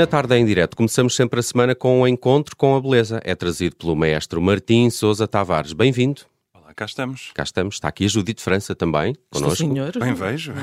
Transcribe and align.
Na 0.00 0.06
tarde 0.06 0.34
em 0.34 0.46
direto, 0.46 0.78
começamos 0.78 1.14
sempre 1.14 1.40
a 1.40 1.42
semana 1.42 1.74
com 1.74 2.00
um 2.00 2.08
encontro 2.08 2.56
com 2.56 2.74
a 2.74 2.80
beleza. 2.80 3.20
É 3.22 3.34
trazido 3.34 3.76
pelo 3.76 3.94
maestro 3.94 4.40
Martim 4.40 4.88
Sousa 4.88 5.28
Tavares. 5.28 5.74
Bem-vindo. 5.74 6.22
Cá 6.80 6.86
estamos. 6.86 7.30
Cá 7.34 7.42
estamos. 7.42 7.74
Está 7.74 7.88
aqui 7.88 8.06
a 8.06 8.08
Judite 8.08 8.40
França 8.42 8.74
também, 8.74 9.14
connosco. 9.30 9.52
Estou, 9.52 9.68
senhor. 9.68 9.92
Bem 9.98 10.14
vejo. 10.14 10.54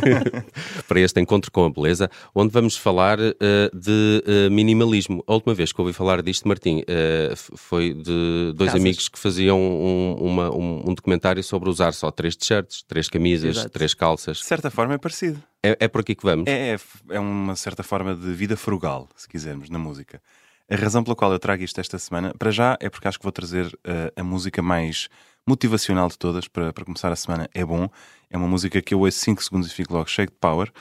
para 0.88 1.00
este 1.00 1.20
encontro 1.20 1.52
com 1.52 1.66
a 1.66 1.70
beleza, 1.70 2.10
onde 2.34 2.50
vamos 2.50 2.78
falar 2.78 3.18
uh, 3.20 3.30
de 3.78 4.24
uh, 4.26 4.50
minimalismo. 4.50 5.22
A 5.26 5.34
última 5.34 5.52
vez 5.54 5.70
que 5.70 5.78
ouvi 5.78 5.92
falar 5.92 6.22
disto, 6.22 6.48
Martim, 6.48 6.78
uh, 6.80 7.36
foi 7.58 7.92
de 7.92 8.54
dois 8.54 8.70
Casas. 8.70 8.80
amigos 8.80 9.08
que 9.10 9.18
faziam 9.18 9.60
um, 9.60 10.14
uma- 10.18 10.50
um- 10.50 10.90
um 10.90 10.94
documentário 10.94 11.44
sobre 11.44 11.68
usar 11.68 11.92
só 11.92 12.10
três 12.10 12.34
t-shirts, 12.36 12.82
três 12.88 13.06
camisas, 13.10 13.58
Exato. 13.58 13.68
três 13.68 13.92
calças. 13.92 14.38
De 14.38 14.44
certa 14.46 14.70
forma 14.70 14.94
é 14.94 14.98
parecido. 14.98 15.42
É, 15.62 15.76
é 15.78 15.88
por 15.88 16.00
aqui 16.00 16.14
que 16.14 16.22
vamos. 16.24 16.46
É, 16.48 16.72
é, 16.72 16.78
é 17.10 17.20
uma 17.20 17.54
certa 17.54 17.82
forma 17.82 18.14
de 18.14 18.32
vida 18.32 18.56
frugal, 18.56 19.10
se 19.14 19.28
quisermos, 19.28 19.68
na 19.68 19.78
música. 19.78 20.22
A 20.70 20.76
razão 20.76 21.02
pela 21.02 21.16
qual 21.16 21.32
eu 21.32 21.38
trago 21.38 21.62
isto 21.64 21.80
esta 21.80 21.98
semana, 21.98 22.32
para 22.38 22.50
já, 22.52 22.78
é 22.80 22.88
porque 22.88 23.08
acho 23.08 23.18
que 23.18 23.24
vou 23.24 23.32
trazer 23.32 23.76
eh, 23.82 24.12
a 24.16 24.22
música 24.22 24.62
mais 24.62 25.08
motivacional 25.46 26.08
de 26.08 26.18
todas 26.18 26.48
para, 26.48 26.72
para 26.72 26.84
começar 26.84 27.12
a 27.12 27.16
semana. 27.16 27.48
É 27.54 27.64
bom. 27.64 27.88
É 28.28 28.36
uma 28.36 28.48
música 28.48 28.80
que 28.80 28.94
eu 28.94 29.00
ouço 29.00 29.18
5 29.18 29.42
segundos 29.42 29.70
e 29.70 29.74
fico 29.74 29.94
logo 29.94 30.08
cheio 30.08 30.28
de 30.28 30.34
power. 30.40 30.72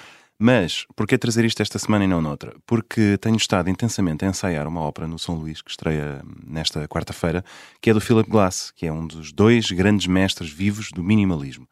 Mas, 0.41 0.85
porquê 0.95 1.17
trazer 1.17 1.43
isto 1.43 1.61
esta 1.61 1.77
semana 1.77 2.05
e 2.05 2.07
não 2.07 2.21
noutra? 2.21 2.55
Porque 2.65 3.17
tenho 3.17 3.35
estado 3.35 3.69
intensamente 3.69 4.23
a 4.23 4.29
ensaiar 4.29 4.67
uma 4.69 4.79
ópera 4.79 5.05
no 5.05 5.19
São 5.19 5.35
Luís, 5.35 5.61
que 5.61 5.69
estreia 5.69 6.21
nesta 6.47 6.87
quarta-feira, 6.87 7.43
que 7.81 7.89
é 7.89 7.93
do 7.93 7.99
Philip 7.99 8.29
Glass, 8.29 8.71
que 8.73 8.87
é 8.87 8.91
um 8.91 9.05
dos 9.05 9.33
dois 9.33 9.69
grandes 9.69 10.07
mestres 10.07 10.49
vivos 10.49 10.91
do 10.93 11.03
minimalismo. 11.03 11.67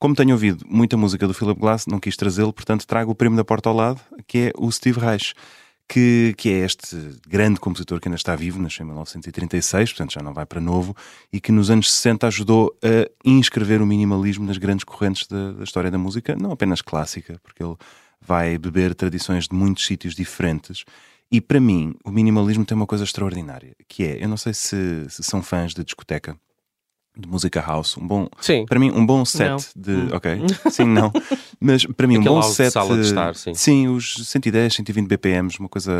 Como 0.00 0.16
tenho 0.16 0.32
ouvido 0.32 0.64
muita 0.68 0.96
música 0.96 1.28
do 1.28 1.34
Philip 1.34 1.60
Glass, 1.60 1.86
não 1.86 2.00
quis 2.00 2.16
trazê-lo, 2.16 2.52
portanto 2.52 2.86
trago 2.88 3.12
o 3.12 3.14
primo 3.14 3.36
da 3.36 3.44
porta 3.44 3.68
ao 3.68 3.76
lado, 3.76 4.00
que 4.26 4.38
é 4.38 4.52
o 4.58 4.70
Steve 4.72 4.98
Reich, 4.98 5.32
que, 5.88 6.34
que 6.36 6.50
é 6.50 6.58
este 6.58 6.96
grande 7.26 7.58
compositor 7.58 7.98
que 7.98 8.08
ainda 8.08 8.16
está 8.16 8.36
vivo, 8.36 8.60
nasceu 8.60 8.84
em 8.84 8.88
1936, 8.88 9.92
portanto 9.92 10.12
já 10.12 10.22
não 10.22 10.34
vai 10.34 10.44
para 10.44 10.60
novo, 10.60 10.94
e 11.32 11.40
que 11.40 11.50
nos 11.50 11.70
anos 11.70 11.90
60 11.92 12.26
ajudou 12.26 12.76
a 12.82 13.10
inscrever 13.24 13.80
o 13.80 13.86
minimalismo 13.86 14.44
nas 14.44 14.58
grandes 14.58 14.84
correntes 14.84 15.26
da, 15.26 15.52
da 15.52 15.64
história 15.64 15.90
da 15.90 15.96
música, 15.96 16.36
não 16.36 16.52
apenas 16.52 16.82
clássica, 16.82 17.40
porque 17.42 17.62
ele 17.62 17.74
vai 18.20 18.58
beber 18.58 18.94
tradições 18.94 19.48
de 19.48 19.54
muitos 19.54 19.86
sítios 19.86 20.14
diferentes. 20.14 20.84
E 21.30 21.40
para 21.40 21.60
mim, 21.60 21.94
o 22.04 22.10
minimalismo 22.10 22.64
tem 22.64 22.76
uma 22.76 22.86
coisa 22.86 23.04
extraordinária, 23.04 23.74
que 23.88 24.04
é, 24.04 24.22
eu 24.22 24.28
não 24.28 24.36
sei 24.36 24.52
se, 24.52 25.06
se 25.08 25.22
são 25.22 25.42
fãs 25.42 25.72
de 25.72 25.84
discoteca, 25.84 26.36
de 27.18 27.28
música 27.28 27.60
house, 27.60 27.96
um 27.96 28.06
bom, 28.06 28.28
Sim. 28.40 28.64
para 28.66 28.78
mim, 28.78 28.90
um 28.92 29.04
bom 29.04 29.24
set 29.24 29.48
Não. 29.50 29.58
de. 29.76 30.14
Ok, 30.14 30.40
sim, 30.70 30.84
não. 30.84 31.10
Mas 31.60 31.84
para 31.84 32.06
mim, 32.06 32.16
um 32.16 32.20
Aquele 32.20 32.34
bom 32.34 32.40
house 32.40 32.50
de 32.50 32.56
set. 32.56 32.72
sala 32.72 32.94
de 32.94 33.00
estar, 33.02 33.34
sim. 33.34 33.88
os 33.88 34.14
110, 34.28 34.74
120 34.74 35.06
BPMs, 35.08 35.58
uma 35.58 35.68
coisa 35.68 35.92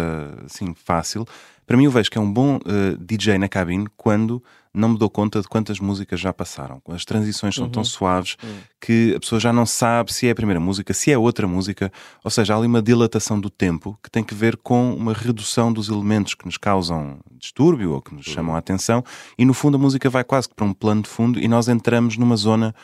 assim 0.44 0.72
fácil. 0.84 1.26
Para 1.66 1.76
mim, 1.76 1.84
eu 1.84 1.90
vejo 1.90 2.10
que 2.10 2.16
é 2.16 2.20
um 2.20 2.32
bom 2.32 2.58
eh, 2.64 2.96
DJ 2.98 3.36
na 3.38 3.48
cabine 3.48 3.86
quando 3.96 4.42
não 4.72 4.90
me 4.90 4.98
dou 4.98 5.10
conta 5.10 5.40
de 5.40 5.48
quantas 5.48 5.80
músicas 5.80 6.20
já 6.20 6.32
passaram. 6.32 6.80
As 6.88 7.04
transições 7.04 7.54
são 7.54 7.64
Uhum. 7.64 7.70
tão 7.70 7.84
suaves 7.84 8.36
que 8.80 9.12
a 9.16 9.20
pessoa 9.20 9.40
já 9.40 9.52
não 9.52 9.66
sabe 9.66 10.12
se 10.14 10.28
é 10.28 10.30
a 10.30 10.34
primeira 10.34 10.60
música, 10.60 10.94
se 10.94 11.10
é 11.10 11.18
outra 11.18 11.46
música. 11.48 11.90
Ou 12.22 12.30
seja, 12.30 12.54
há 12.54 12.56
ali 12.56 12.66
uma 12.66 12.80
dilatação 12.80 13.38
do 13.40 13.50
tempo 13.50 13.98
que 14.02 14.10
tem 14.10 14.22
que 14.22 14.34
ver 14.34 14.56
com 14.58 14.94
uma 14.94 15.12
redução 15.12 15.72
dos 15.72 15.88
elementos 15.88 16.34
que 16.34 16.46
nos 16.46 16.56
causam 16.56 17.18
distúrbio 17.38 17.92
ou 17.92 18.00
que 18.00 18.14
nos 18.14 18.24
chamam 18.26 18.54
a 18.54 18.58
atenção. 18.58 19.02
E 19.36 19.44
no 19.44 19.52
fundo, 19.52 19.76
a 19.76 19.80
música 19.80 20.08
vai 20.08 20.22
quase 20.22 20.48
que 20.48 20.54
para 20.54 20.64
um 20.64 20.72
plano 20.72 21.02
de 21.02 21.08
fundo 21.08 21.40
e 21.40 21.48
nós 21.48 21.68
entramos 21.68 22.16
numa 22.16 22.36
zona 22.36 22.74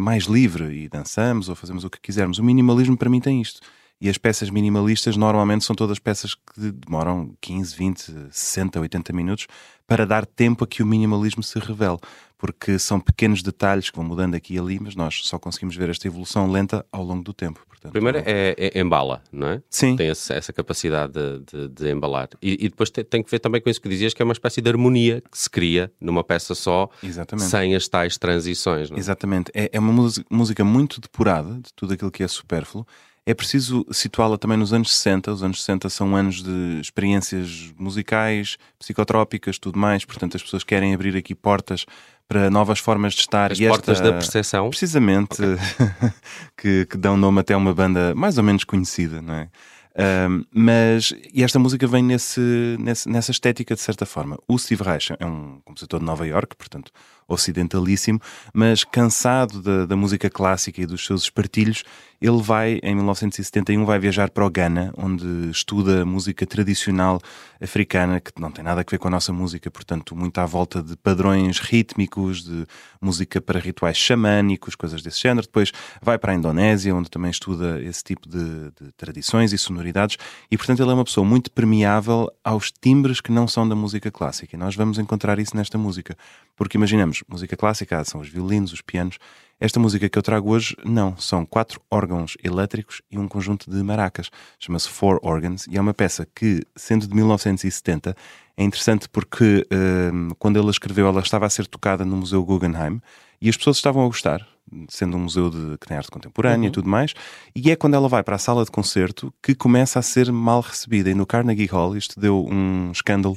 mais 0.00 0.24
livre 0.24 0.72
e 0.72 0.88
dançamos 0.88 1.48
ou 1.48 1.54
fazemos 1.54 1.84
o 1.84 1.90
que 1.90 2.00
quisermos. 2.00 2.38
O 2.38 2.44
minimalismo 2.44 2.96
para 2.96 3.10
mim 3.10 3.20
tem 3.20 3.40
isto. 3.40 3.60
E 4.04 4.08
as 4.10 4.18
peças 4.18 4.50
minimalistas 4.50 5.16
normalmente 5.16 5.64
são 5.64 5.74
todas 5.74 5.98
peças 5.98 6.34
que 6.34 6.70
demoram 6.72 7.34
15, 7.40 7.74
20, 7.74 7.98
60, 8.30 8.78
80 8.80 9.12
minutos 9.14 9.46
para 9.86 10.04
dar 10.04 10.26
tempo 10.26 10.62
a 10.64 10.66
que 10.66 10.82
o 10.82 10.86
minimalismo 10.86 11.42
se 11.42 11.58
revele. 11.58 11.96
Porque 12.36 12.78
são 12.78 13.00
pequenos 13.00 13.42
detalhes 13.42 13.88
que 13.88 13.96
vão 13.96 14.04
mudando 14.04 14.34
aqui 14.34 14.54
e 14.54 14.58
ali, 14.58 14.78
mas 14.78 14.94
nós 14.94 15.20
só 15.24 15.38
conseguimos 15.38 15.74
ver 15.74 15.88
esta 15.88 16.06
evolução 16.06 16.50
lenta 16.50 16.84
ao 16.92 17.02
longo 17.02 17.22
do 17.24 17.32
tempo. 17.32 17.64
Portanto, 17.66 17.92
Primeiro 17.92 18.18
é, 18.26 18.54
é 18.58 18.78
embala, 18.78 19.22
não 19.32 19.46
é? 19.48 19.62
Sim. 19.70 19.96
Tem 19.96 20.08
esse- 20.10 20.34
essa 20.34 20.52
capacidade 20.52 21.14
de, 21.14 21.38
de- 21.38 21.68
de 21.68 21.90
embalar. 21.90 22.28
E, 22.42 22.52
e 22.66 22.68
depois 22.68 22.90
tem, 22.90 23.02
tem 23.04 23.22
que 23.22 23.30
ver 23.30 23.38
também 23.38 23.62
com 23.62 23.70
isso 23.70 23.80
que 23.80 23.88
dizias, 23.88 24.12
que 24.12 24.20
é 24.20 24.24
uma 24.26 24.34
espécie 24.34 24.60
de 24.60 24.68
harmonia 24.68 25.22
que 25.22 25.38
se 25.38 25.48
cria 25.48 25.90
numa 25.98 26.22
peça 26.22 26.54
só, 26.54 26.90
Exatamente. 27.02 27.48
sem 27.48 27.74
as 27.74 27.88
tais 27.88 28.18
transições. 28.18 28.90
É? 28.90 28.94
Exatamente. 28.98 29.50
É, 29.54 29.70
é 29.72 29.78
uma 29.80 29.92
música, 29.92 30.26
música 30.30 30.62
muito 30.64 31.00
depurada 31.00 31.54
de 31.54 31.72
tudo 31.74 31.94
aquilo 31.94 32.10
que 32.10 32.22
é 32.22 32.28
supérfluo. 32.28 32.86
É 33.26 33.32
preciso 33.32 33.86
situá-la 33.90 34.36
também 34.36 34.58
nos 34.58 34.72
anos 34.72 34.94
60. 34.94 35.32
Os 35.32 35.42
anos 35.42 35.60
60 35.60 35.88
são 35.88 36.14
anos 36.14 36.42
de 36.42 36.78
experiências 36.80 37.72
musicais, 37.78 38.58
psicotrópicas, 38.78 39.58
tudo 39.58 39.78
mais. 39.78 40.04
Portanto, 40.04 40.36
as 40.36 40.42
pessoas 40.42 40.62
querem 40.62 40.92
abrir 40.94 41.16
aqui 41.16 41.34
portas 41.34 41.86
para 42.28 42.50
novas 42.50 42.78
formas 42.78 43.14
de 43.14 43.20
estar. 43.20 43.52
As 43.52 43.58
e 43.58 43.66
portas 43.66 43.96
esta- 43.98 44.10
da 44.10 44.18
percepção. 44.18 44.68
Precisamente, 44.68 45.36
que, 46.56 46.86
que 46.86 46.96
dão 46.96 47.16
nome 47.16 47.40
até 47.40 47.54
a 47.54 47.56
uma 47.56 47.74
banda 47.74 48.14
mais 48.14 48.36
ou 48.38 48.44
menos 48.44 48.64
conhecida, 48.64 49.22
não 49.22 49.34
é? 49.34 49.48
Ahm, 49.96 50.42
mas 50.52 51.14
e 51.32 51.44
esta 51.44 51.56
música 51.56 51.86
vem 51.86 52.02
nesse, 52.02 52.40
nesse- 52.80 53.08
nessa 53.08 53.30
estética 53.30 53.76
de 53.76 53.80
certa 53.80 54.04
forma. 54.04 54.36
O 54.48 54.58
Steve 54.58 54.82
Reich 54.82 55.12
é 55.20 55.24
um 55.24 55.60
compositor 55.64 56.00
de 56.00 56.06
Nova 56.06 56.26
York, 56.26 56.56
portanto 56.56 56.90
ocidentalíssimo, 57.28 58.20
mas 58.52 58.82
cansado 58.84 59.62
da, 59.62 59.86
da 59.86 59.96
música 59.96 60.28
clássica 60.28 60.82
e 60.82 60.86
dos 60.86 61.06
seus 61.06 61.22
espartilhos, 61.22 61.84
ele 62.20 62.42
vai 62.42 62.80
em 62.82 62.94
1971 62.94 63.84
vai 63.84 63.98
viajar 63.98 64.30
para 64.30 64.44
o 64.46 64.50
Ghana, 64.50 64.92
onde 64.96 65.50
estuda 65.50 66.04
música 66.04 66.46
tradicional 66.46 67.20
africana 67.60 68.20
que 68.20 68.32
não 68.40 68.50
tem 68.50 68.64
nada 68.64 68.80
a 68.80 68.84
ver 68.88 68.98
com 68.98 69.08
a 69.08 69.10
nossa 69.10 69.32
música, 69.32 69.70
portanto 69.70 70.14
muito 70.14 70.38
à 70.38 70.46
volta 70.46 70.82
de 70.82 70.96
padrões 70.96 71.58
rítmicos, 71.58 72.44
de 72.44 72.66
música 73.00 73.40
para 73.40 73.58
rituais 73.58 73.96
xamânicos, 73.96 74.74
coisas 74.74 75.02
desse 75.02 75.20
género. 75.20 75.46
Depois 75.46 75.72
vai 76.02 76.18
para 76.18 76.32
a 76.32 76.34
Indonésia, 76.34 76.94
onde 76.94 77.10
também 77.10 77.30
estuda 77.30 77.80
esse 77.82 78.02
tipo 78.02 78.28
de, 78.28 78.70
de 78.80 78.92
tradições 78.96 79.52
e 79.52 79.58
sonoridades, 79.58 80.16
e 80.50 80.56
portanto 80.56 80.80
ele 80.80 80.90
é 80.90 80.94
uma 80.94 81.04
pessoa 81.04 81.24
muito 81.24 81.50
permeável 81.50 82.30
aos 82.42 82.70
timbres 82.70 83.20
que 83.20 83.32
não 83.32 83.48
são 83.48 83.68
da 83.68 83.74
música 83.74 84.10
clássica. 84.10 84.56
E 84.56 84.58
nós 84.58 84.74
vamos 84.74 84.98
encontrar 84.98 85.38
isso 85.38 85.56
nesta 85.56 85.78
música, 85.78 86.16
porque 86.56 86.76
imaginamos, 86.76 87.22
música 87.28 87.56
clássica 87.56 88.04
são 88.04 88.20
os 88.20 88.28
violinos, 88.28 88.72
os 88.72 88.80
pianos. 88.80 89.18
Esta 89.60 89.78
música 89.78 90.08
que 90.08 90.18
eu 90.18 90.22
trago 90.22 90.50
hoje, 90.50 90.76
não, 90.84 91.16
são 91.16 91.46
quatro 91.46 91.80
órgãos 91.90 92.36
elétricos 92.42 93.00
e 93.10 93.18
um 93.18 93.28
conjunto 93.28 93.70
de 93.70 93.82
maracas. 93.82 94.30
Chama-se 94.58 94.88
Four 94.88 95.20
Organs 95.22 95.66
e 95.68 95.76
é 95.76 95.80
uma 95.80 95.94
peça 95.94 96.26
que, 96.34 96.62
sendo 96.74 97.06
de 97.06 97.14
1970, 97.14 98.16
é 98.56 98.64
interessante 98.64 99.08
porque 99.08 99.66
hum, 100.12 100.30
quando 100.38 100.58
ele 100.58 100.68
a 100.68 100.70
escreveu, 100.70 101.06
ela 101.06 101.20
estava 101.20 101.46
a 101.46 101.50
ser 101.50 101.66
tocada 101.66 102.04
no 102.04 102.16
Museu 102.16 102.44
Guggenheim 102.44 103.00
e 103.40 103.48
as 103.48 103.56
pessoas 103.56 103.76
estavam 103.76 104.04
a 104.04 104.06
gostar, 104.06 104.46
sendo 104.88 105.16
um 105.16 105.20
museu 105.20 105.50
de, 105.50 105.78
que 105.78 105.86
tem 105.86 105.96
arte 105.96 106.10
contemporânea 106.10 106.68
e 106.68 106.70
tudo 106.70 106.88
mais. 106.88 107.14
E 107.54 107.70
é 107.70 107.76
quando 107.76 107.94
ela 107.94 108.08
vai 108.08 108.22
para 108.22 108.36
a 108.36 108.38
sala 108.38 108.64
de 108.64 108.70
concerto 108.70 109.32
que 109.42 109.54
começa 109.54 109.98
a 109.98 110.02
ser 110.02 110.32
mal 110.32 110.60
recebida. 110.60 111.10
E 111.10 111.14
no 111.14 111.26
Carnegie 111.26 111.66
Hall 111.66 111.96
isto 111.96 112.18
deu 112.18 112.44
um 112.44 112.90
escândalo 112.90 113.36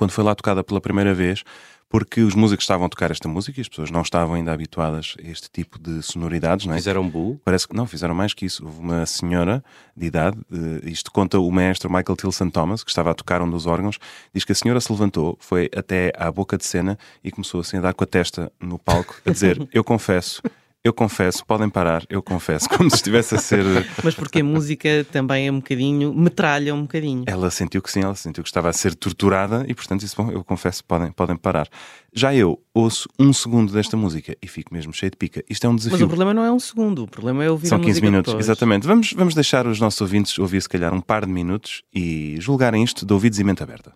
quando 0.00 0.12
foi 0.12 0.24
lá 0.24 0.34
tocada 0.34 0.64
pela 0.64 0.80
primeira 0.80 1.12
vez, 1.12 1.44
porque 1.86 2.22
os 2.22 2.34
músicos 2.34 2.64
estavam 2.64 2.86
a 2.86 2.88
tocar 2.88 3.10
esta 3.10 3.28
música 3.28 3.60
e 3.60 3.62
as 3.62 3.68
pessoas 3.68 3.90
não 3.90 4.00
estavam 4.00 4.34
ainda 4.34 4.50
habituadas 4.50 5.14
a 5.22 5.28
este 5.28 5.50
tipo 5.50 5.78
de 5.78 6.00
sonoridades, 6.00 6.64
não 6.64 6.72
é? 6.72 6.78
Fizeram 6.78 7.06
bu. 7.06 7.38
Parece 7.44 7.68
que 7.68 7.76
não, 7.76 7.86
fizeram 7.86 8.14
mais 8.14 8.32
que 8.32 8.46
isso. 8.46 8.64
Houve 8.64 8.80
uma 8.80 9.04
senhora 9.04 9.62
de 9.94 10.06
idade, 10.06 10.38
isto 10.84 11.12
conta 11.12 11.38
o 11.38 11.50
maestro 11.50 11.90
Michael 11.90 12.16
Tilson 12.16 12.48
Thomas, 12.48 12.82
que 12.82 12.88
estava 12.88 13.10
a 13.10 13.14
tocar 13.14 13.42
um 13.42 13.50
dos 13.50 13.66
órgãos, 13.66 13.98
diz 14.32 14.42
que 14.42 14.52
a 14.52 14.54
senhora 14.54 14.80
se 14.80 14.90
levantou, 14.90 15.36
foi 15.38 15.68
até 15.76 16.14
à 16.16 16.32
boca 16.32 16.56
de 16.56 16.64
cena 16.64 16.98
e 17.22 17.30
começou 17.30 17.60
assim 17.60 17.76
a 17.76 17.82
dar 17.82 17.92
com 17.92 18.02
a 18.02 18.06
testa 18.06 18.50
no 18.58 18.78
palco, 18.78 19.20
a 19.26 19.30
dizer: 19.30 19.68
Eu 19.70 19.84
confesso. 19.84 20.40
Eu 20.82 20.94
confesso, 20.94 21.44
podem 21.44 21.68
parar, 21.68 22.06
eu 22.08 22.22
confesso, 22.22 22.66
como 22.66 22.88
se 22.88 22.96
estivesse 22.96 23.34
a 23.34 23.38
ser. 23.38 23.62
Mas 24.02 24.14
porque 24.14 24.40
a 24.40 24.44
música 24.44 25.06
também 25.12 25.46
é 25.46 25.52
um 25.52 25.56
bocadinho, 25.56 26.14
metralha 26.14 26.74
um 26.74 26.82
bocadinho. 26.82 27.24
Ela 27.26 27.50
sentiu 27.50 27.82
que 27.82 27.90
sim, 27.92 28.00
ela 28.00 28.14
sentiu 28.14 28.42
que 28.42 28.48
estava 28.48 28.70
a 28.70 28.72
ser 28.72 28.94
torturada 28.94 29.66
e, 29.68 29.74
portanto, 29.74 30.02
isso, 30.04 30.16
bom, 30.16 30.30
eu 30.30 30.42
confesso, 30.42 30.82
podem, 30.82 31.12
podem 31.12 31.36
parar. 31.36 31.68
Já 32.14 32.34
eu 32.34 32.58
ouço 32.72 33.10
um 33.18 33.30
segundo 33.30 33.74
desta 33.74 33.94
música 33.94 34.34
e 34.40 34.48
fico 34.48 34.72
mesmo 34.72 34.90
cheio 34.94 35.10
de 35.10 35.18
pica. 35.18 35.44
Isto 35.50 35.66
é 35.66 35.68
um 35.68 35.74
Mas 35.74 35.82
o 35.82 35.88
desafio. 35.88 36.08
problema 36.08 36.32
não 36.32 36.44
é 36.46 36.50
um 36.50 36.58
segundo, 36.58 37.02
o 37.04 37.06
problema 37.06 37.44
é 37.44 37.50
ouvir 37.50 37.66
São 37.68 37.76
a 37.76 37.80
15 37.80 37.90
música 37.90 38.06
minutos, 38.06 38.32
depois. 38.32 38.46
exatamente. 38.46 38.86
Vamos, 38.86 39.12
vamos 39.12 39.34
deixar 39.34 39.66
os 39.66 39.78
nossos 39.78 40.00
ouvintes 40.00 40.38
ouvir, 40.38 40.62
se 40.62 40.68
calhar, 40.68 40.94
um 40.94 41.00
par 41.02 41.26
de 41.26 41.32
minutos 41.32 41.82
e 41.94 42.36
julgarem 42.40 42.82
isto 42.82 43.04
de 43.04 43.12
ouvidos 43.12 43.38
e 43.38 43.44
mente 43.44 43.62
aberta. 43.62 43.92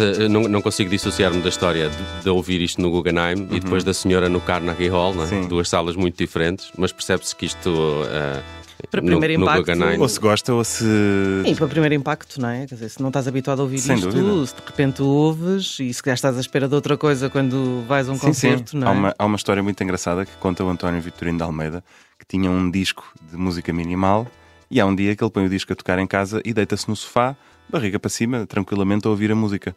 Uh, 0.00 0.28
não, 0.28 0.42
não 0.42 0.62
consigo 0.62 0.90
dissociar-me 0.90 1.40
da 1.40 1.48
história 1.48 1.88
de, 1.88 2.22
de, 2.22 2.28
ouvir 2.28 2.60
isto 2.60 2.80
no 2.80 2.90
Guggenheim 2.90 3.40
uhum. 3.40 3.48
e 3.56 3.60
depois 3.60 3.84
da 3.84 3.94
senhora 3.94 4.28
no 4.28 4.40
Carnegie 4.40 4.88
Hall, 4.88 5.14
é? 5.22 5.46
duas 5.46 5.68
salas 5.68 5.96
muito 5.96 6.16
diferentes, 6.16 6.70
mas 6.76 6.92
percebe-se 6.92 7.34
que 7.34 7.46
isto. 7.46 7.70
Uh, 7.70 8.60
para 8.90 9.02
primeiro 9.02 9.38
no, 9.38 9.44
impacto. 9.44 9.74
No 9.76 10.02
ou 10.02 10.08
se 10.08 10.18
gosta 10.18 10.54
ou 10.54 10.64
se. 10.64 10.84
Sim, 11.44 11.54
para 11.54 11.66
primeiro 11.68 11.94
impacto, 11.94 12.40
não 12.40 12.48
é? 12.48 12.66
Quer 12.66 12.74
dizer, 12.74 12.88
se 12.88 13.00
não 13.00 13.08
estás 13.08 13.28
habituado 13.28 13.60
a 13.60 13.62
ouvir 13.62 13.78
Sem 13.78 13.96
isto, 13.96 14.10
dúvida. 14.10 14.46
se 14.46 14.54
de 14.54 14.62
repente 14.66 15.02
ouves 15.02 15.78
e 15.80 15.92
se 15.92 16.02
calhar 16.02 16.14
estás 16.14 16.36
à 16.36 16.40
espera 16.40 16.66
de 16.66 16.74
outra 16.74 16.96
coisa 16.96 17.28
quando 17.28 17.84
vais 17.86 18.08
a 18.08 18.12
um 18.12 18.14
sim, 18.16 18.26
concerto, 18.26 18.70
sim. 18.70 18.78
não 18.78 18.88
é? 18.88 18.90
Há 18.90 18.92
uma, 18.92 19.14
há 19.18 19.26
uma 19.26 19.36
história 19.36 19.62
muito 19.62 19.82
engraçada 19.82 20.24
que 20.24 20.32
conta 20.38 20.64
o 20.64 20.68
António 20.68 21.00
Vitorino 21.00 21.36
de 21.36 21.44
Almeida 21.44 21.84
que 22.18 22.26
tinha 22.26 22.50
um 22.50 22.70
disco 22.70 23.04
de 23.30 23.36
música 23.36 23.72
minimal 23.72 24.26
e 24.70 24.80
há 24.80 24.86
um 24.86 24.94
dia 24.94 25.16
que 25.16 25.24
ele 25.24 25.30
põe 25.30 25.46
o 25.46 25.48
disco 25.48 25.72
a 25.72 25.76
tocar 25.76 25.98
em 25.98 26.06
casa 26.06 26.40
e 26.44 26.52
deita-se 26.52 26.88
no 26.88 26.94
sofá, 26.94 27.34
barriga 27.70 27.98
para 27.98 28.10
cima, 28.10 28.46
tranquilamente 28.46 29.06
a 29.06 29.10
ouvir 29.10 29.30
a 29.32 29.34
música. 29.34 29.74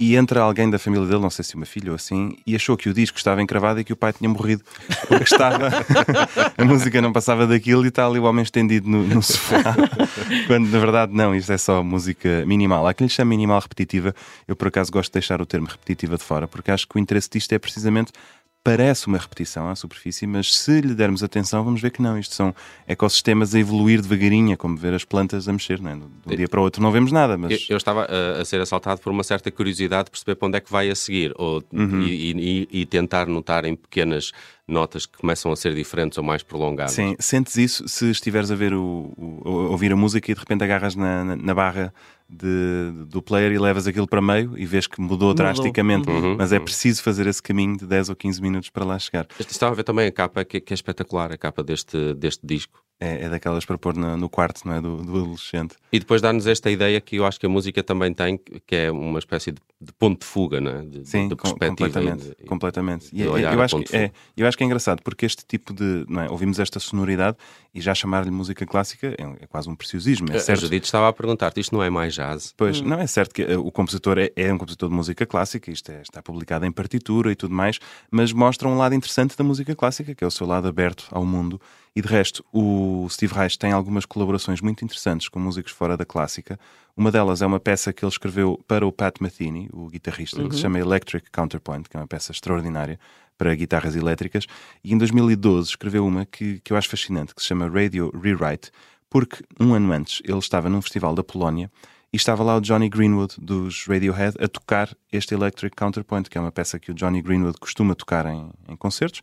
E 0.00 0.16
entra 0.16 0.40
alguém 0.40 0.68
da 0.68 0.80
família 0.80 1.06
dele, 1.06 1.20
não 1.20 1.30
sei 1.30 1.44
se 1.44 1.54
uma 1.54 1.64
filha 1.66 1.90
ou 1.90 1.94
assim, 1.94 2.36
e 2.44 2.56
achou 2.56 2.76
que 2.76 2.88
o 2.88 2.94
disco 2.94 3.18
estava 3.18 3.40
encravado 3.40 3.78
e 3.78 3.84
que 3.84 3.92
o 3.92 3.96
pai 3.96 4.12
tinha 4.12 4.28
morrido. 4.28 4.64
Porque 5.06 5.22
estava. 5.22 5.68
a 6.58 6.64
música 6.64 7.00
não 7.00 7.12
passava 7.12 7.46
daquilo 7.46 7.84
e 7.84 7.88
está 7.88 8.06
ali 8.06 8.18
o 8.18 8.24
homem 8.24 8.42
estendido 8.42 8.88
no, 8.88 9.06
no 9.06 9.22
sofá. 9.22 9.62
Quando 10.48 10.68
na 10.68 10.78
verdade 10.80 11.12
não, 11.14 11.34
isto 11.34 11.52
é 11.52 11.58
só 11.58 11.84
música 11.84 12.44
minimal. 12.46 12.86
Há 12.86 12.94
quem 12.94 13.06
lhe 13.06 13.12
chama 13.12 13.28
minimal 13.28 13.60
repetitiva. 13.60 14.12
Eu 14.48 14.56
por 14.56 14.68
acaso 14.68 14.90
gosto 14.90 15.10
de 15.10 15.14
deixar 15.14 15.40
o 15.40 15.46
termo 15.46 15.68
repetitiva 15.68 16.16
de 16.16 16.24
fora, 16.24 16.48
porque 16.48 16.72
acho 16.72 16.88
que 16.88 16.96
o 16.96 16.98
interesse 16.98 17.30
disto 17.30 17.52
é 17.52 17.58
precisamente 17.58 18.10
parece 18.64 19.08
uma 19.08 19.18
repetição 19.18 19.68
à 19.68 19.74
superfície, 19.74 20.26
mas 20.26 20.54
se 20.54 20.80
lhe 20.80 20.94
dermos 20.94 21.22
atenção, 21.22 21.64
vamos 21.64 21.80
ver 21.80 21.90
que 21.90 22.00
não. 22.00 22.18
Isto 22.18 22.34
são 22.34 22.54
ecossistemas 22.86 23.54
a 23.54 23.58
evoluir 23.58 24.00
devagarinho, 24.00 24.56
como 24.56 24.76
ver 24.76 24.94
as 24.94 25.04
plantas 25.04 25.48
a 25.48 25.52
mexer. 25.52 25.80
Não 25.80 25.90
é? 25.90 25.94
De 25.94 26.02
um 26.34 26.36
dia 26.36 26.48
para 26.48 26.60
o 26.60 26.62
outro 26.62 26.82
não 26.82 26.92
vemos 26.92 27.10
nada. 27.10 27.36
Mas... 27.36 27.52
Eu, 27.52 27.58
eu 27.70 27.76
estava 27.76 28.04
a, 28.04 28.40
a, 28.40 28.44
ser 28.44 28.60
assaltado 28.60 29.00
por 29.00 29.10
uma 29.10 29.24
certa 29.24 29.50
curiosidade 29.50 30.04
de 30.06 30.10
perceber 30.12 30.36
para 30.36 30.48
onde 30.48 30.58
é 30.58 30.60
que 30.60 30.70
vai 30.70 30.88
a 30.90 30.94
seguir 30.94 31.32
ou, 31.36 31.62
uhum. 31.72 32.02
e, 32.02 32.32
e, 32.70 32.80
e, 32.80 32.86
tentar 32.86 33.26
notar 33.26 33.64
em 33.64 33.74
pequenas 33.74 34.32
notas 34.72 35.06
que 35.06 35.18
começam 35.18 35.52
a 35.52 35.56
ser 35.56 35.74
diferentes 35.74 36.18
ou 36.18 36.24
mais 36.24 36.42
prolongadas. 36.42 36.92
Sim, 36.92 37.14
sentes 37.18 37.56
isso 37.56 37.86
se 37.86 38.10
estiveres 38.10 38.50
a 38.50 38.54
ver 38.54 38.74
o, 38.74 39.12
o, 39.16 39.50
ouvir 39.70 39.92
a 39.92 39.96
música 39.96 40.30
e 40.30 40.34
de 40.34 40.40
repente 40.40 40.64
agarras 40.64 40.96
na, 40.96 41.24
na, 41.24 41.36
na 41.36 41.54
barra 41.54 41.94
de, 42.28 42.90
do 43.06 43.20
player 43.20 43.52
e 43.52 43.58
levas 43.58 43.86
aquilo 43.86 44.08
para 44.08 44.22
meio 44.22 44.56
e 44.56 44.64
vês 44.64 44.86
que 44.86 45.00
mudou, 45.00 45.28
mudou. 45.28 45.34
drasticamente. 45.34 46.08
Uhum. 46.08 46.36
Mas 46.36 46.52
é 46.52 46.58
uhum. 46.58 46.64
preciso 46.64 47.02
fazer 47.02 47.26
esse 47.26 47.42
caminho 47.42 47.76
de 47.76 47.86
10 47.86 48.08
ou 48.08 48.16
15 48.16 48.40
minutos 48.40 48.70
para 48.70 48.84
lá 48.84 48.98
chegar. 48.98 49.26
Estava 49.38 49.72
a 49.72 49.76
ver 49.76 49.84
também 49.84 50.06
a 50.06 50.12
capa 50.12 50.44
que, 50.44 50.60
que 50.60 50.72
é 50.72 50.74
espetacular, 50.74 51.30
a 51.30 51.36
capa 51.36 51.62
deste, 51.62 52.14
deste 52.14 52.46
disco. 52.46 52.82
É, 53.02 53.24
é 53.24 53.28
daquelas 53.28 53.64
para 53.64 53.76
pôr 53.76 53.96
no, 53.96 54.16
no 54.16 54.28
quarto 54.28 54.60
não 54.64 54.74
é? 54.74 54.80
Do, 54.80 54.98
do, 54.98 55.16
adolescente. 55.16 55.74
E 55.92 55.98
depois 55.98 56.22
dá-nos 56.22 56.46
esta 56.46 56.70
ideia 56.70 57.00
que 57.00 57.16
eu 57.16 57.26
acho 57.26 57.40
que 57.40 57.46
a 57.46 57.48
música 57.48 57.82
também 57.82 58.14
tem, 58.14 58.38
que 58.38 58.76
é 58.76 58.92
uma 58.92 59.18
espécie 59.18 59.50
de, 59.50 59.60
de 59.80 59.92
ponto 59.94 60.20
de 60.20 60.26
fuga, 60.26 60.60
não 60.60 60.70
é? 60.70 60.82
de, 60.82 61.08
Sim, 61.08 61.26
de 61.26 61.34
completamente. 61.34 62.28
De, 62.28 62.46
completamente. 62.46 63.08
E, 63.12 63.22
eu, 63.22 63.34
acho 63.60 63.80
que, 63.80 63.96
é, 63.96 64.12
eu 64.36 64.46
acho 64.46 64.56
que 64.56 64.62
é 64.62 64.66
engraçado 64.66 65.02
porque 65.02 65.26
este 65.26 65.44
tipo 65.44 65.72
de. 65.72 66.04
Não 66.08 66.22
é? 66.22 66.30
Ouvimos 66.30 66.60
esta 66.60 66.78
sonoridade 66.78 67.36
e 67.74 67.80
já 67.80 67.94
chamar-lhe 67.94 68.30
música 68.30 68.64
clássica 68.66 69.08
é, 69.18 69.22
é, 69.40 69.46
quase 69.46 69.68
um 69.68 69.74
preciosismo. 69.74 70.28
É 70.30 70.38
certo? 70.38 70.58
A 70.58 70.60
Judite 70.60 70.86
estava 70.86 71.08
a 71.08 71.12
perguntar-te, 71.12 71.58
isto 71.58 71.74
não 71.74 71.82
é 71.82 71.90
mais 71.90 72.14
jazz? 72.14 72.54
Pois, 72.56 72.80
hum. 72.80 72.84
não 72.84 73.00
é 73.00 73.06
certo 73.06 73.34
que 73.34 73.42
uh, 73.42 73.66
o 73.66 73.72
compositor 73.72 74.18
é, 74.18 74.30
é, 74.36 74.52
um 74.52 74.58
compositor 74.58 74.88
de 74.88 74.94
música 74.94 75.26
clássica, 75.26 75.70
isto 75.70 75.90
é, 75.90 76.02
está 76.02 76.22
publicado 76.22 76.64
em 76.66 76.70
partitura 76.70 77.32
e 77.32 77.34
tudo 77.34 77.54
mais, 77.54 77.78
mas 78.10 78.32
mostra 78.32 78.68
um 78.68 78.76
lado 78.76 78.94
interessante 78.94 79.36
da 79.36 79.42
música 79.42 79.74
clássica, 79.74 80.14
que 80.14 80.22
é 80.22 80.26
o 80.26 80.30
seu 80.30 80.46
lado 80.46 80.68
aberto 80.68 81.08
ao 81.10 81.24
mundo 81.24 81.60
e 81.94 82.00
de 82.00 82.08
resto, 82.08 82.42
o 82.52 83.06
Steve 83.10 83.34
Reich 83.34 83.58
tem 83.58 83.72
algumas 83.72 84.06
colaborações 84.06 84.62
muito 84.62 84.82
interessantes 84.82 85.28
com 85.28 85.38
músicos 85.38 85.72
fora 85.72 85.94
da 85.94 86.06
clássica. 86.06 86.58
Uma 86.96 87.10
delas 87.10 87.42
é 87.42 87.46
uma 87.46 87.60
peça 87.60 87.92
que 87.92 88.02
ele 88.02 88.10
escreveu 88.10 88.58
para 88.66 88.86
o 88.86 88.92
Pat 88.92 89.20
Metheny, 89.20 89.68
o 89.72 89.88
guitarrista, 89.88 90.40
uhum. 90.40 90.48
que 90.48 90.54
se 90.54 90.60
uhum. 90.60 90.62
chama 90.62 90.78
Electric 90.78 91.30
Counterpoint, 91.30 91.88
que 91.88 91.96
é 91.96 92.00
uma 92.00 92.06
peça 92.06 92.32
extraordinária 92.32 92.98
para 93.36 93.54
guitarras 93.54 93.94
elétricas. 93.94 94.46
E 94.82 94.94
em 94.94 94.98
2012 94.98 95.70
escreveu 95.70 96.06
uma 96.06 96.24
que, 96.24 96.60
que 96.60 96.72
eu 96.72 96.76
acho 96.78 96.88
fascinante, 96.88 97.34
que 97.34 97.42
se 97.42 97.48
chama 97.48 97.68
Radio 97.68 98.10
Rewrite, 98.18 98.70
porque 99.10 99.44
um 99.60 99.74
ano 99.74 99.92
antes 99.92 100.22
ele 100.24 100.38
estava 100.38 100.70
num 100.70 100.80
festival 100.80 101.14
da 101.14 101.22
Polónia 101.22 101.70
e 102.10 102.16
estava 102.16 102.42
lá 102.42 102.56
o 102.56 102.60
Johnny 102.60 102.88
Greenwood 102.88 103.34
dos 103.38 103.86
Radiohead 103.86 104.36
a 104.42 104.48
tocar 104.48 104.96
este 105.12 105.34
Electric 105.34 105.76
Counterpoint, 105.76 106.30
que 106.30 106.38
é 106.38 106.40
uma 106.40 106.52
peça 106.52 106.78
que 106.78 106.90
o 106.90 106.94
Johnny 106.94 107.20
Greenwood 107.20 107.58
costuma 107.58 107.94
tocar 107.94 108.24
em, 108.26 108.50
em 108.66 108.76
concertos. 108.76 109.20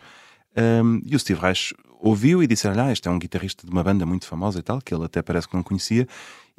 Um, 0.55 1.01
e 1.05 1.15
o 1.15 1.19
Steve 1.19 1.39
Reich 1.39 1.73
ouviu 1.99 2.41
e 2.41 2.47
disse: 2.47 2.67
Ah, 2.67 2.91
este 2.91 3.07
é 3.07 3.11
um 3.11 3.19
guitarrista 3.19 3.65
de 3.65 3.71
uma 3.71 3.83
banda 3.83 4.05
muito 4.05 4.25
famosa 4.25 4.59
e 4.59 4.63
tal, 4.63 4.81
que 4.81 4.93
ele 4.93 5.05
até 5.05 5.21
parece 5.21 5.47
que 5.47 5.55
não 5.55 5.63
conhecia. 5.63 6.07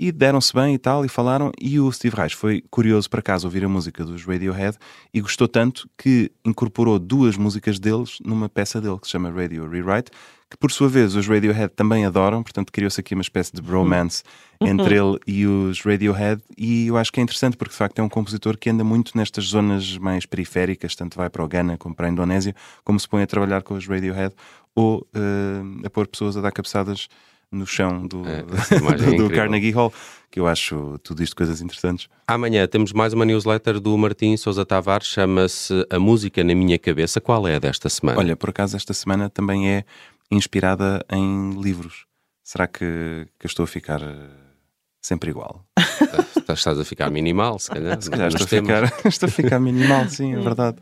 E 0.03 0.11
deram-se 0.11 0.55
bem 0.55 0.75
e 0.75 0.79
tal, 0.79 1.05
e 1.05 1.11
falaram. 1.11 1.53
E 1.61 1.79
o 1.79 1.93
Steve 1.93 2.17
Reich 2.17 2.35
foi 2.35 2.65
curioso 2.71 3.11
para 3.11 3.21
casa 3.21 3.47
ouvir 3.47 3.63
a 3.67 3.69
música 3.69 4.03
dos 4.03 4.25
Radiohead 4.25 4.79
e 5.13 5.21
gostou 5.21 5.47
tanto 5.47 5.87
que 5.99 6.33
incorporou 6.43 6.99
duas 6.99 7.37
músicas 7.37 7.79
deles 7.79 8.17
numa 8.25 8.49
peça 8.49 8.81
dele 8.81 8.99
que 8.99 9.07
se 9.07 9.11
chama 9.11 9.31
Radio 9.31 9.69
Rewrite, 9.69 10.11
que 10.49 10.57
por 10.57 10.73
sua 10.73 10.89
vez 10.89 11.15
os 11.15 11.29
Radiohead 11.29 11.75
também 11.77 12.07
adoram, 12.07 12.43
portanto 12.43 12.73
criou-se 12.73 12.99
aqui 12.99 13.13
uma 13.13 13.21
espécie 13.21 13.53
de 13.53 13.61
bromance 13.61 14.23
entre 14.59 14.97
ele 14.97 15.19
e 15.27 15.47
os 15.47 15.83
Radiohead, 15.83 16.43
e 16.57 16.87
eu 16.87 16.97
acho 16.97 17.13
que 17.13 17.21
é 17.21 17.23
interessante 17.23 17.59
porque 17.59 17.73
de 17.73 17.77
facto 17.77 17.99
é 17.99 18.03
um 18.03 18.09
compositor 18.09 18.57
que 18.57 18.71
anda 18.71 18.83
muito 18.83 19.19
nestas 19.19 19.45
zonas 19.45 19.99
mais 19.99 20.25
periféricas, 20.25 20.95
tanto 20.95 21.19
vai 21.19 21.29
para 21.29 21.45
o 21.45 21.47
Ghana 21.47 21.77
como 21.77 21.95
para 21.95 22.07
a 22.07 22.11
Indonésia, 22.11 22.55
como 22.85 22.99
se 22.99 23.07
põe 23.07 23.23
a 23.23 23.27
trabalhar 23.27 23.61
com 23.63 23.75
os 23.75 23.87
Radiohead 23.87 24.35
ou 24.75 25.07
uh, 25.15 25.87
a 25.87 25.91
pôr 25.91 26.07
pessoas 26.07 26.39
a 26.39 26.41
dar 26.41 26.53
cabeçadas 26.53 27.07
no 27.51 27.67
chão 27.67 28.07
do, 28.07 28.23
é, 28.27 28.43
do, 29.17 29.29
do 29.29 29.35
Carnegie 29.35 29.73
Hall, 29.73 29.93
que 30.31 30.39
eu 30.39 30.47
acho 30.47 30.99
tudo 31.03 31.23
isto 31.23 31.35
coisas 31.35 31.61
interessantes. 31.61 32.09
Amanhã 32.27 32.67
temos 32.67 32.93
mais 32.93 33.13
uma 33.13 33.25
newsletter 33.25 33.81
do 33.81 33.97
Martim 33.99 34.37
Sousa 34.37 34.65
Tavares, 34.65 35.09
chama-se 35.09 35.87
A 35.91 35.99
Música 35.99 36.45
na 36.45 36.55
Minha 36.55 36.79
Cabeça. 36.79 37.21
Qual 37.21 37.47
é 37.49 37.57
a 37.57 37.59
desta 37.59 37.89
semana? 37.89 38.19
Olha, 38.19 38.37
por 38.37 38.51
acaso 38.51 38.77
esta 38.77 38.95
semana 38.95 39.29
também 39.29 39.69
é 39.69 39.85
inspirada 40.31 41.05
em 41.11 41.61
livros. 41.61 42.07
Será 42.43 42.67
que, 42.67 43.27
que 43.39 43.47
eu 43.47 43.49
estou 43.49 43.65
a 43.65 43.67
ficar 43.67 44.01
eh, 44.03 44.29
sempre 45.01 45.31
igual? 45.31 45.65
Estás 46.49 46.81
a 46.81 46.85
ficar 46.85 47.11
minimal, 47.11 47.59
se 47.59 47.71
calhar. 47.71 48.03
Se 48.03 48.11
calhar 48.11 48.29
estou 48.29 48.45
a, 48.45 48.49
ficar, 48.49 48.93
estou 49.07 49.29
a 49.29 49.31
ficar 49.31 49.61
minimal, 49.61 50.09
sim, 50.09 50.35
é 50.35 50.41
verdade. 50.41 50.79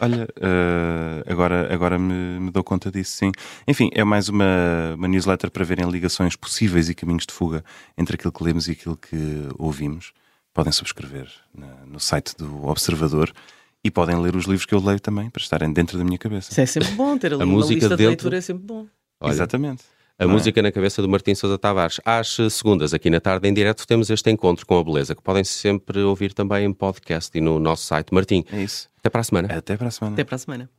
Olha, 0.00 0.24
uh, 0.24 1.30
agora, 1.30 1.72
agora 1.72 1.98
me, 1.98 2.40
me, 2.40 2.50
dou 2.50 2.64
conta 2.64 2.90
disso, 2.90 3.16
sim. 3.16 3.32
Enfim, 3.68 3.90
é 3.92 4.02
mais 4.02 4.28
uma, 4.28 4.94
uma 4.96 5.06
newsletter 5.06 5.50
para 5.50 5.64
verem 5.64 5.88
ligações 5.90 6.36
possíveis 6.36 6.88
e 6.88 6.94
caminhos 6.94 7.26
de 7.26 7.34
fuga 7.34 7.62
entre 7.98 8.14
aquilo 8.14 8.32
que 8.32 8.42
lemos 8.42 8.66
e 8.68 8.72
aquilo 8.72 8.96
que 8.96 9.48
ouvimos. 9.58 10.12
Podem 10.54 10.72
subscrever 10.72 11.28
na, 11.54 11.86
no 11.86 12.00
site 12.00 12.34
do 12.36 12.66
Observador 12.66 13.30
e 13.84 13.90
podem 13.90 14.18
ler 14.20 14.34
os 14.34 14.46
livros 14.46 14.66
que 14.66 14.74
eu 14.74 14.80
leio 14.80 15.00
também 15.00 15.30
para 15.30 15.42
estarem 15.42 15.72
dentro 15.72 15.98
da 15.98 16.04
minha 16.04 16.18
cabeça. 16.18 16.50
Isso 16.50 16.60
é 16.60 16.66
sempre 16.66 16.92
bom, 16.92 17.16
ter 17.16 17.32
ali 17.34 17.42
a 17.42 17.44
uma 17.44 17.54
música 17.54 17.74
lista 17.74 17.88
dentro... 17.90 18.02
de 18.02 18.06
leitura 18.08 18.36
é 18.38 18.40
sempre 18.40 18.64
bom. 18.64 18.86
Olha, 19.20 19.32
Exatamente. 19.32 19.84
A 20.20 20.26
não 20.26 20.34
música 20.34 20.60
é? 20.60 20.62
na 20.62 20.70
cabeça 20.70 21.00
do 21.00 21.08
Martim 21.08 21.34
Sousa 21.34 21.56
Tavares. 21.56 21.98
Às 22.04 22.36
segundas, 22.50 22.92
aqui 22.92 23.08
na 23.08 23.20
tarde, 23.20 23.48
em 23.48 23.54
direto, 23.54 23.86
temos 23.86 24.10
este 24.10 24.30
encontro 24.30 24.66
com 24.66 24.78
a 24.78 24.84
beleza, 24.84 25.14
que 25.14 25.22
podem 25.22 25.42
sempre 25.42 25.98
ouvir 26.00 26.34
também 26.34 26.66
em 26.66 26.72
podcast 26.74 27.36
e 27.36 27.40
no 27.40 27.58
nosso 27.58 27.84
site. 27.84 28.12
Martim, 28.12 28.44
é 28.52 28.62
isso. 28.62 28.90
Até 28.98 29.08
para 29.08 29.22
a 29.22 29.24
semana. 29.24 29.48
Até 29.50 29.78
para 29.78 29.88
a 29.88 29.90
semana. 29.90 30.14
Até 30.14 30.24
para 30.24 30.34
a 30.34 30.38
semana. 30.38 30.70